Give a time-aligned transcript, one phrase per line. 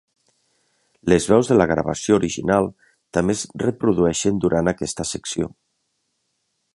[1.11, 2.71] Les veus de la gravació original
[3.17, 5.51] també es reprodueixen durant aquesta secció.